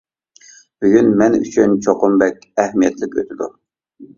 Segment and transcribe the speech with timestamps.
[0.85, 3.53] بۈگۈن مەن ئۈچۈن چوقۇم بەك ئەھمىيەتلىك ئۆتىدۇ!